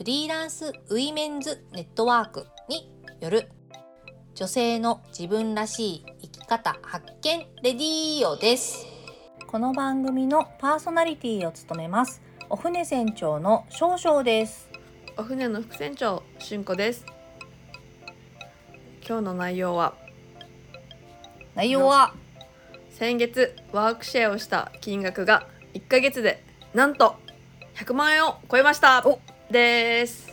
[0.00, 2.90] フリーランスウィメンズネットワークに
[3.20, 3.50] よる
[4.34, 8.86] 女性の自分らしい生き方発見レディーオです。
[9.46, 12.22] この番組のパーソナリティを務めます。
[12.48, 14.70] お船船長の少々です。
[15.18, 17.04] お船の副船長しゅんこです。
[19.06, 19.92] 今日の内容は？
[21.54, 22.14] 内容は？
[22.88, 26.42] 先月ワークシェアをした金額が1ヶ月で
[26.72, 27.16] なんと
[27.74, 29.06] 100万円を超えました。
[29.06, 30.32] おです。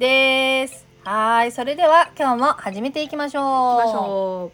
[0.00, 0.84] です。
[1.04, 3.44] はいそれでは今日も始めていきましょう。
[3.44, 4.52] 行きましょ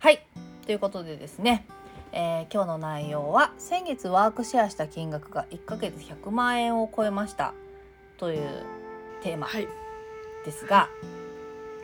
[0.00, 0.26] はい
[0.66, 1.66] ということでですね、
[2.10, 7.54] えー今日の内容は先月ワークシェアした金額が1ヶ月100万円を超えました。
[8.18, 8.64] という
[9.22, 9.68] テーマうはい。
[10.44, 10.88] ですが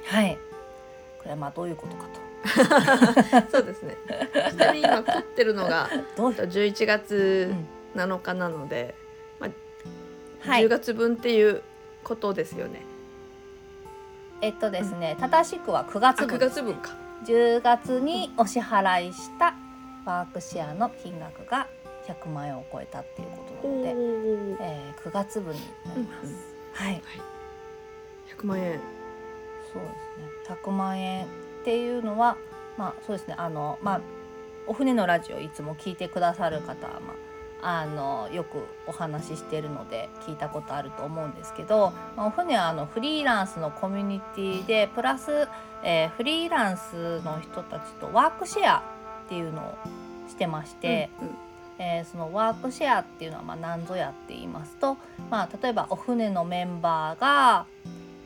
[0.06, 0.36] はい。
[1.18, 2.29] これはまあどういうことかと
[3.50, 3.96] そうですね。
[4.50, 6.32] ちなみに今撮ってるのがどう？
[6.32, 7.54] いう11月
[7.94, 8.94] 7日なので、
[10.40, 10.64] はい。
[10.64, 11.62] 10月分っていう
[12.02, 12.82] ことですよね。
[14.42, 16.38] えっとですね正しくは9月あ9分。
[16.38, 16.96] です月分か。
[17.26, 19.54] 10月にお支払いした
[20.06, 21.66] ワークシェアの金額が
[22.08, 24.56] 100万円を超えたっていうことなので、ー。
[24.60, 26.36] えー9月分になります、うんうん。
[26.72, 27.02] はい。
[28.34, 28.80] 100万円。
[29.72, 30.56] そうですね。
[30.64, 31.26] 100万円
[31.60, 32.36] っていうのは
[32.76, 33.34] まあそうですね。
[33.36, 34.00] あのまあ
[34.66, 37.14] お船のラジオいつも聞いてくださる方は、ま
[37.62, 45.48] あ、あのよくお話ししているので聞いたことあると思うんですけど、まあ、お船はあのフリーランスのコミュニティでプラス、
[45.82, 48.78] えーフリーランスの人たちとワークシェア
[49.26, 49.74] っていうのを
[50.28, 51.34] してまして、うんうん。
[51.78, 54.96] えーそのワークシェアっていうのはまあ何ぞやって言いますと、
[55.30, 57.66] まあ、例えばお船のメンバーが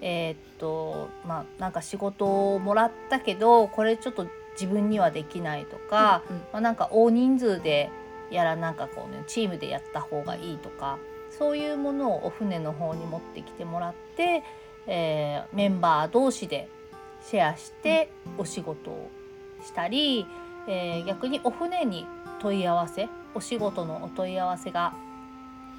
[0.07, 6.43] えーっとまあなんか仕事をもらったけどこれちょっと自分にはできないとか、うんうん。
[6.43, 7.91] まあ、なんか大人数で
[8.31, 10.99] やらなんかこうねチームでやった方がいいとか
[11.31, 14.43] そういうものをお船の方に持ってきてもらって、
[14.87, 16.69] えーメンバー同士で
[17.23, 19.11] シェアしてお仕事を
[19.65, 20.27] したり、
[20.69, 22.07] えー逆にお船に
[22.41, 24.95] 問い合わせお仕事のお問い合わせが、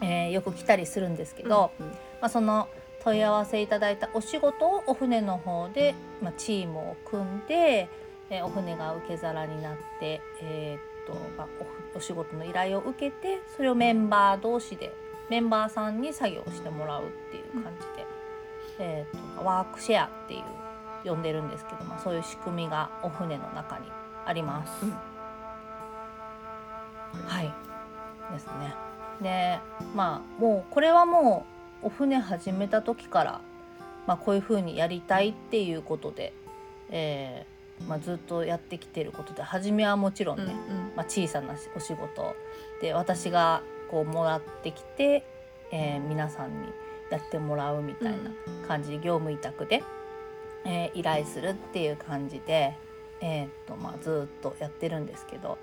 [0.01, 1.91] えーよく来たりするんですけど、うんうん。
[1.93, 2.67] まあ、その
[3.05, 5.93] 問い合わせいただいたお仕事をお船の方で、
[6.23, 7.87] まあ、チームを組んで、
[8.31, 11.47] えーお船が受け皿になって、えーっとまあ、
[11.93, 14.91] おお仕事の依頼を受けてそれをメンバー同士で
[15.29, 18.07] メンバーさんに作業してもらうっていう感じで、
[18.79, 20.43] えーっとワークシェアっていう
[21.07, 23.85] 呼んでるんですけど、まあ、そういう仕組みがお船の中に
[24.25, 24.83] あります。
[24.83, 24.93] うん
[27.27, 27.53] はい
[28.33, 28.73] ですね。
[29.21, 29.59] で
[29.95, 31.54] まあもうこれはもう
[31.85, 33.41] お船始めた時から、
[34.07, 36.33] まあ、こういう風にやりたいっていうことで、
[36.89, 40.91] えーまあ、ずっとやってきてることで初めはもちろんね、うんうん。
[40.95, 42.35] まあ、小さなお仕事
[42.81, 45.23] で私がこうもらってきて、
[45.71, 46.67] えー皆さんに
[47.11, 48.17] やってもらうみたいな
[48.67, 49.83] 感じで業務委託で、
[50.65, 52.75] えー依頼するっていう感じで、
[53.21, 55.59] えーっとまあ、ずっとやってるんですけど、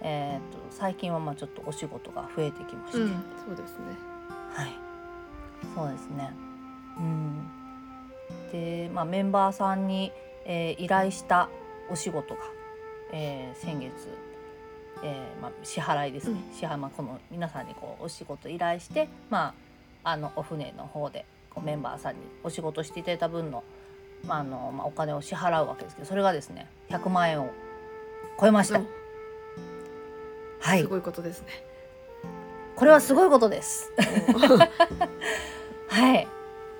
[0.00, 3.08] えーっと最近はまあちょっとお仕事が増えてきまして、うん
[3.46, 3.84] そうですね。
[4.54, 4.87] はい
[5.74, 6.32] そうですね。
[6.98, 7.48] うん、
[8.52, 10.12] で、まあ、メンバーさんに、
[10.44, 11.48] えー依頼した
[11.90, 12.40] お仕事が、
[13.12, 13.92] えー先月、
[15.02, 19.54] えーまあ、支払いですね、う支払い、まあ、この皆さんにこうお仕事依頼して、ま
[20.04, 23.62] あ、あのお船の方でこうメンバーさんにお仕事していただいた分の,、
[24.26, 27.50] まああのまあ、お金を支払うわけですけどそれがですね100万円を
[28.40, 28.78] 超えました。
[28.78, 28.88] うん
[30.60, 30.82] はい。
[30.82, 31.48] すごいことですね
[32.78, 33.90] これはすごいことです。
[35.88, 36.28] はい、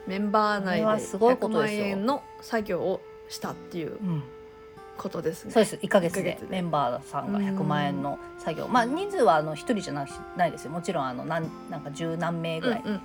[0.06, 4.22] メンバー内でこれはすごいこ100とですよ万円の作業をしたっていううん。
[4.96, 5.52] ことですね。
[5.52, 5.76] そうです。
[5.76, 6.46] 1ヶ月一ヶ月で。
[6.46, 7.44] でメンバーさんがうん。
[7.44, 8.68] 100万円の作業。
[8.68, 10.70] まあ人数はあの1人じゃなしないですよ。
[10.70, 13.00] もちろんあのなんなんか十何名ぐらいうんうん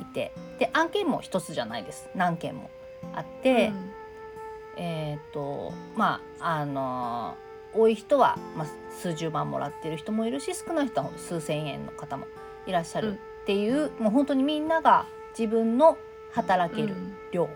[0.00, 2.08] いて、で案件も一つじゃないです。
[2.14, 2.70] 何件も
[3.14, 3.42] あっうん。
[3.42, 3.72] て、
[4.78, 7.36] えっ、とまああの
[7.74, 8.66] 多い人は、まあ、
[9.00, 12.26] 数十万もらってる人もいるし少ない人は数千円の方も
[12.66, 15.06] いらっしゃるっていう、もう本当にみんなが
[15.38, 15.98] 自分の
[16.32, 17.48] 働けるうん量、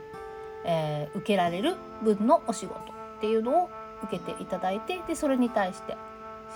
[0.64, 3.70] えー受けられる分のお仕事っていうのを
[4.02, 5.96] 受けていただいてでそれに対して、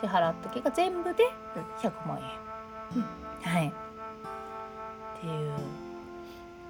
[0.01, 1.25] 支払った時が全部で
[1.81, 2.19] 100万
[2.95, 3.51] 円、うん。
[3.51, 3.69] はい。
[3.69, 5.53] っていう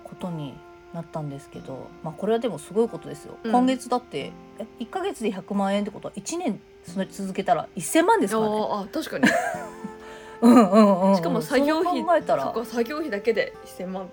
[0.04, 0.54] ことに
[0.94, 3.52] なったんですけど、まあ、これはでもすごいことですよ、うん。
[3.52, 8.66] 今月だってえ1ヶ月で100万円ってことは1年それ続けたら1000万ですからね。
[8.70, 9.24] ああ確かに。
[10.42, 11.16] うんうんうんうん。
[11.16, 12.52] しかも作業費考えたら。
[12.64, 14.10] 作業費だけで1000万。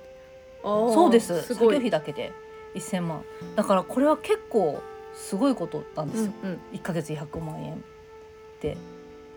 [0.64, 1.42] そうです。
[1.42, 2.32] 作業費だけで
[2.76, 3.24] 1000万。
[3.56, 4.82] だからこれは結構
[5.16, 6.60] すごいことなんですよ、うんうん。
[6.74, 7.78] 1ヶ月100万円っ
[8.62, 8.78] て。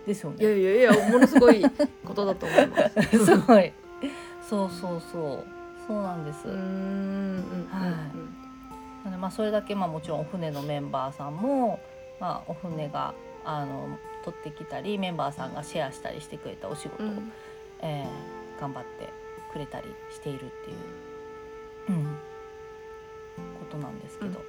[0.07, 1.63] ですよいやねいやいやものすごい
[2.05, 3.19] ことだと思います。
[3.25, 3.73] すごい。
[4.49, 6.57] そうそうそうそうなんです、はい。
[9.05, 11.81] なのでまあそれだけまあもちろんお船のメンバーさんも、
[12.21, 13.15] まあ、お船が
[13.45, 17.33] あの取ってきたりメンバーさんがシェアしたりしてくれたお仕事を、うん。
[17.81, 19.09] えー頑張って
[19.53, 20.77] くれたりしているっていう、
[21.89, 24.41] うん、ことなんですけど、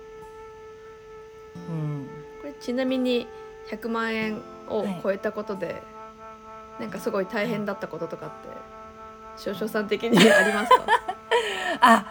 [1.67, 2.07] うん。
[2.41, 3.27] これちなみに
[3.71, 5.81] 100万円を超えたことで、
[6.79, 8.49] なんかすごい大変だったこととかって
[9.37, 10.85] 少々さん的にありますか？
[11.81, 12.05] あ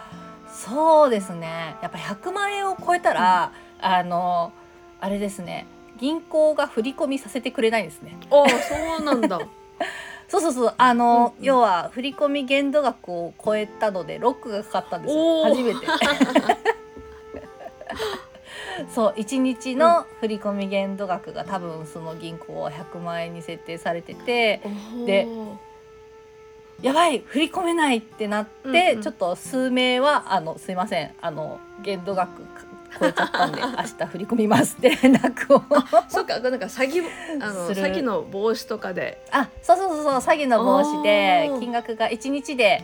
[0.47, 1.75] そうですね。
[1.81, 4.53] やっぱ100万円を超えたら、あの
[4.99, 5.67] あれですね。
[5.97, 8.17] 銀行が振り込みさせてくれないんですね。
[8.31, 9.39] ああそうなんだ。
[10.27, 10.73] そうそうそう。
[10.77, 11.45] あの、うんうん。
[11.45, 15.43] 要は振り込み限度額を超えたのでロックがかかったんですよ。
[15.43, 15.85] 初めて。
[18.89, 24.61] そう1日の振り込み限度額が多分その銀行は100万円に設定されてて
[25.05, 25.27] で
[26.83, 29.01] やばい振り込めないってなって、うんうん。
[29.01, 32.43] ちょっと数名はあのすいませんあの限度額
[32.99, 35.63] 超えちゃったんで 明日振り込みますって連絡を。
[36.09, 37.03] そうかなんか詐欺
[37.41, 39.23] あの詐欺の防止とかで。
[39.31, 42.83] あそうそうそうそう詐欺の防止で金額が1日で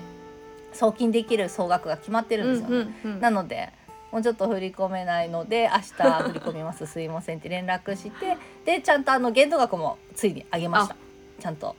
[0.74, 3.22] 送金できる総額が決まってるんですよね、うんうんうん。
[3.22, 3.70] なので
[4.12, 10.96] もうちょっと振り込めないので明日振り込みます すいませんって連絡してでちゃんとあの限度額もついに上げました。
[11.40, 11.76] ちゃんと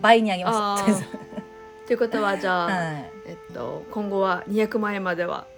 [0.00, 1.29] 倍に上げまあしたー
[1.90, 5.48] ということはじゃあ、はい、えっと今後は200万円までは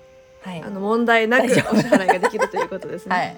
[0.41, 3.15] はいあの問題なくお支大丈夫払いができるということですね。
[3.15, 3.37] はい。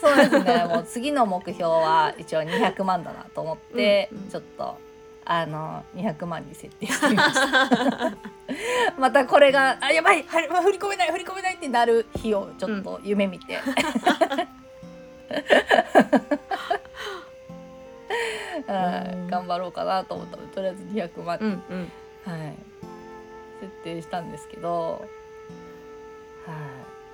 [0.00, 0.66] そうですね。
[0.72, 4.78] もう次の目標は一応200万だなと思って、うんうんちょっと
[5.24, 8.16] あの200万に設定してみました。
[8.96, 13.58] またこれがあやばいは振り込めない振り込めないってなる日をちょっと夢見て。
[18.66, 21.92] 頑張ろうかなと思ったのでとりあえず200万、うんうん。
[22.24, 22.54] はい、
[23.60, 25.04] 設定したんですけど、
[26.46, 26.52] は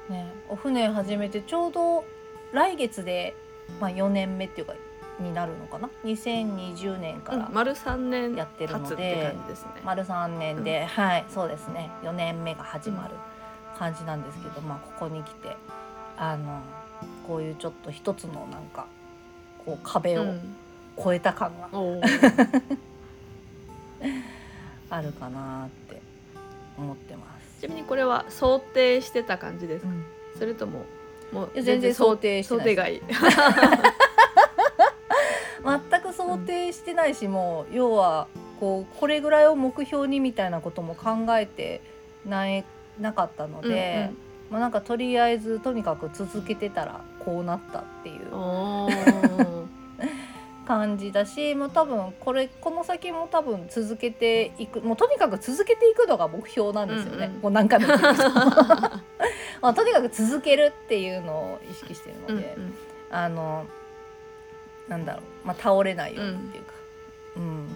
[0.08, 0.12] い。
[0.12, 2.04] ね、お船始めてちょうど
[2.52, 3.34] 来月で、
[3.81, 4.75] まあ、4年目っていうか
[5.19, 9.34] になるのかな？2020年からうん丸三年やってるので。
[9.84, 11.90] 丸3年で、はいそうですね。
[12.02, 13.14] 4年目が始まる
[13.78, 15.56] 感じなんですけど、まあ、ここに来て
[16.16, 16.60] あの
[17.26, 18.87] こういうちょっと一つのなんか
[19.64, 20.56] こう壁をうん
[20.98, 21.69] 越えた感が。
[24.88, 26.00] あるかなって
[26.78, 27.60] 思ってます。
[27.60, 29.90] ちなみにこれは想定してた感じですか？
[30.38, 30.84] それとも
[31.32, 33.02] もう全然想定して想ない定外。
[35.90, 38.28] 全く想定してないし、もう要は
[38.60, 41.81] こうこれぐらいを目標にみたいなことも考えて
[42.25, 42.64] ない
[43.00, 44.10] なかったので、
[44.50, 49.65] まあ、なんかとりあえずとにかく続けてたらこうなったっていう
[50.66, 57.40] 感じだしもう多分これこの先も多分続けていくもうとにかく続けていくのが目標なんですよね、うんうん。
[57.42, 59.02] もう何回も言ってるけどま
[59.62, 62.54] あとにかく続けるっていうのを意識してるので。
[62.56, 62.75] うんうん。
[63.08, 63.66] あの
[64.88, 66.73] なんだろう、まあ、倒れないようにっていうか、
[67.37, 67.66] うん。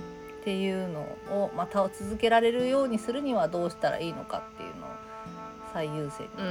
[0.41, 4.91] っていうのをまた続けられるようにするにはどうしたらいいのかっていうのを
[5.73, 6.47] 最優先うん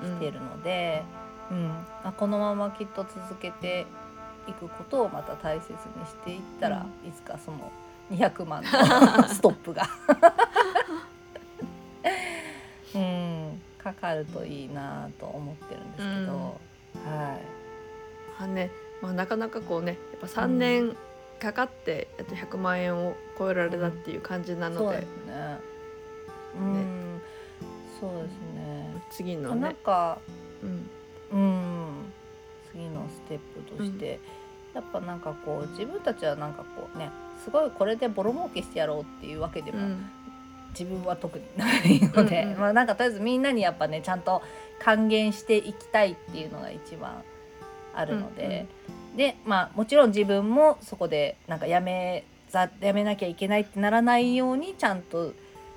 [0.00, 0.16] うんにうん。
[0.16, 1.02] しているので、
[1.50, 1.68] うん。
[1.68, 3.86] まあ、このままきっと続けて
[4.48, 7.70] いくことをまた大切にしていったら、いつかその
[8.10, 8.68] 200万の
[9.28, 9.88] ストップが、
[12.94, 16.60] うん、かかるといいなと思ってるんですけど、
[17.10, 17.62] はい。
[18.42, 18.70] あね、
[19.00, 20.96] まあ、なかなかこうねやっぱ3年
[21.40, 25.58] かかってやっと100万円を超えられたっていう感じなので、そうですね。
[26.54, 27.22] うん、
[28.00, 28.90] そうですね。
[28.92, 30.18] なん次のね、か、
[30.62, 30.90] うん。
[31.32, 31.71] うん、
[32.72, 34.18] 次のステップとして、
[34.74, 37.10] やっぱなんかこう自分たちはなんかこうね、
[37.44, 40.10] すごいこれでボロ儲けしてやろうっていうわけでも、うん。
[40.70, 42.58] 自分は特にないので、うんうん。
[42.58, 44.40] まあなんかとりあえずみんなにやっぱねちゃんと
[44.80, 47.22] 還元していきたいっていうのが一番
[47.94, 48.66] あるので、
[49.14, 55.34] でまあもちろん自分もそこでなんかやめざやめなきゃいけないってならないようにちゃんと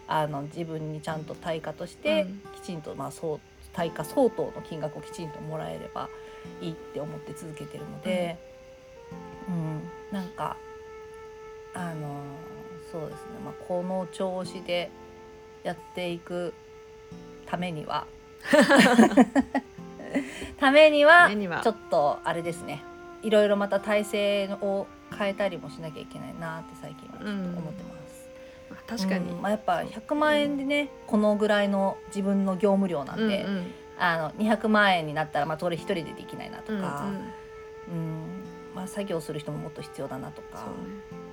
[0.08, 2.42] あの自分にちゃんと対価として、うん。
[2.62, 3.40] きちんとまあそう
[3.74, 6.08] 対価相当の金額をきちんともらえれば
[6.62, 8.38] いいって思って続けてるので、
[9.48, 10.58] うん、なんか
[11.74, 12.22] あの
[12.92, 14.90] そうですね、まあ、この調子で
[15.64, 16.54] やっていく
[17.46, 18.08] ためには
[20.58, 21.30] ためには
[21.64, 22.84] ちょっとあれですね。
[23.24, 24.86] いろいろまた体制を
[25.18, 28.30] 変えたりもしなきゃいけないなって最近はちょっと思ってます。
[28.70, 29.42] まあ確かに、うん。
[29.42, 36.86] まあ、やっぱ100万円でねこのぐらいの自分の業務量なんで、うんうんあの200万円になったらまあそれ一人でできないなとうんうん。
[36.86, 37.06] か、
[37.90, 38.24] うん。
[38.76, 40.60] まあ、作業する人ももっと必要だなとか。
[40.60, 41.24] そうね。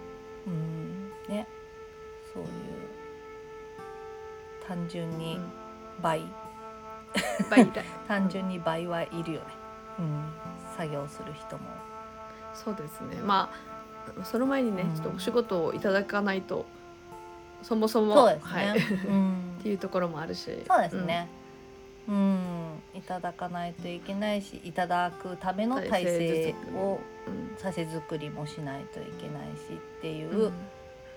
[0.47, 1.35] うん。
[1.35, 1.49] ね。
[2.33, 2.49] そういう
[4.67, 5.53] 単純にうん。
[6.03, 6.23] 倍、
[7.51, 9.47] 倍だ 単純に倍はいるよね、
[9.99, 10.25] うん、
[10.77, 11.63] 作業する人も。
[12.55, 13.17] そうですね。
[13.23, 13.51] ま
[14.19, 14.95] あその前にね、うん。
[14.95, 16.67] ちょっとお仕事をいただかないと
[17.63, 19.59] そもそもそうですね、はい、っうん。
[19.63, 20.65] ていうところもあるし。
[20.69, 21.29] そうですね。
[22.09, 22.42] うん、
[23.03, 30.53] いただかないといけないし、いただくための体制をうん、させ作りもしないといけないしっていうんう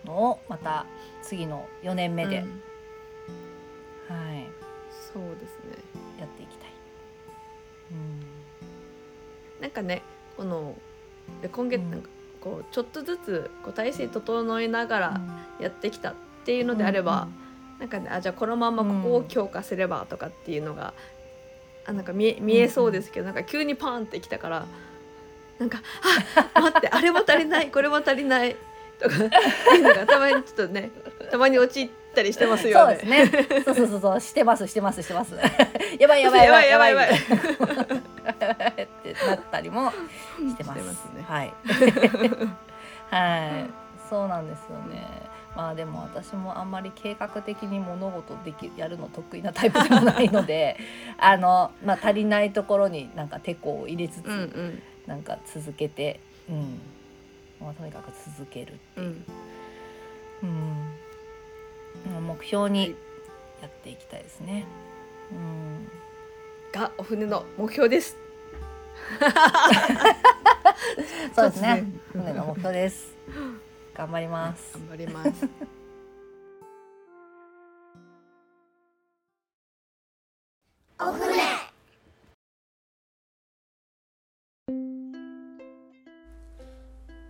[0.05, 0.85] のをまた
[1.21, 2.43] 次の4年目で、
[4.09, 4.15] うん。
[4.15, 4.47] はい。
[5.13, 5.77] そうですね。
[6.19, 6.69] やっていきたい。
[9.61, 10.01] なんかね
[10.35, 10.75] この
[11.41, 11.91] で今月うん。
[11.91, 12.09] なんか
[12.41, 15.01] こうちょっとずつこう体制整えながうん。
[15.01, 15.21] ら
[15.59, 16.13] やってきたっ
[16.45, 17.27] ていうのであれば、
[17.79, 20.93] なんかねあじゃあこのままここを強化すればとかっていうのが、
[21.87, 24.65] あなんか見え見えそうですけど、なんか急にパーンってきたから
[25.59, 25.81] なんか
[26.53, 28.55] 「あ待ってあれも足りない これも足りない」
[28.99, 30.89] とかいうのがたまにちょっとね
[31.31, 33.25] たまに陥ったりしてますよそうね。
[33.27, 33.63] ですね。
[33.65, 35.35] そうそうそうそうしてますしてますしてます。
[35.99, 40.81] やばいやばいやばいやばいやばいってなったりもしてます。
[40.81, 41.53] ますねはい。
[43.11, 44.09] はい。
[44.09, 45.07] そうなんですよね。
[45.55, 50.77] まあでも私もあんまり計画的に物事できやるの得意なタイプでもないので、
[51.17, 56.19] あのまあ足りないところになんか手こを入れつつ、うんうんなんか続けて、
[56.49, 56.79] うん。
[57.61, 59.15] まあとにかく続けるっていう。
[60.43, 60.49] うん
[62.17, 62.95] うん、目標に
[63.61, 64.65] やっていきたいですね。
[65.31, 65.87] うん、
[66.71, 68.17] がお船の目標です。
[71.35, 73.15] そうですね船の目標です。
[73.95, 74.73] 頑張ります。
[74.73, 75.31] 頑張ります。
[80.99, 81.33] お船。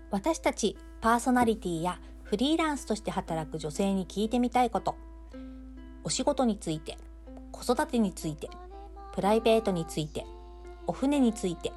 [0.09, 4.95] 私たちパーソナリティやフリーランスとして働く女性に聞いてみたいこと
[6.03, 6.97] お仕事について
[7.51, 8.49] 子育てについて
[9.13, 10.25] プライベートについて
[10.87, 11.73] お船について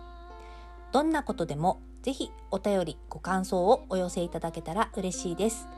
[0.93, 5.69] どんなことでもぜひお便りご感想をお寄せいただけたら嬉しいです。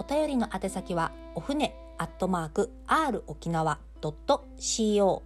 [0.00, 5.20] お便りの宛先はお船アットマーク r 沖縄 .co.jp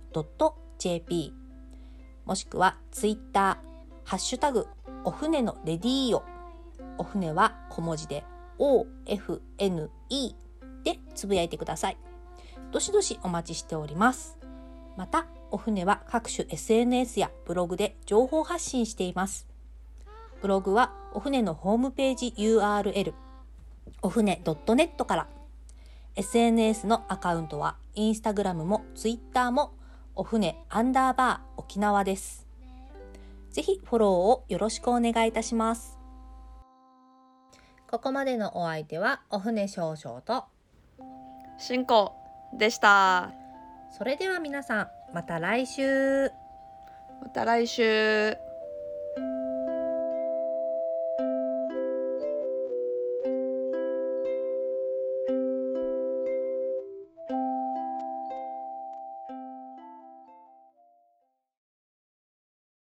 [2.26, 3.56] もしくはツイッター
[4.04, 4.66] ハッシュタグ
[5.04, 6.24] お船のレディーよ。
[6.98, 8.22] お船は小文字で
[8.58, 9.88] OFNE
[10.84, 11.96] でつぶやいてください。
[12.70, 14.36] どしどしお待ちしております。
[14.98, 19.53] またお船は各種 SNS やブログで情報発信しています。
[20.44, 23.14] ブログはお船のホームページ URL
[24.02, 25.26] お船 .net から。
[26.16, 29.72] SNS のアカウントはインスタグラムもツイッターも
[30.14, 32.46] お船アンダーバー沖縄です。
[33.52, 35.98] ぜひフォローをよろしくお願いいたします。
[37.90, 40.44] ここまでのお相手はお船少々と。
[41.56, 42.12] 進行
[42.52, 43.32] でした。
[43.96, 46.28] それでは皆さんまた来週。
[47.22, 48.43] また来週。